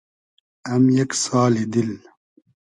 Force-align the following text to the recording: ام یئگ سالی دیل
ام 0.71 0.83
یئگ 0.95 1.11
سالی 1.23 1.65
دیل 1.71 1.91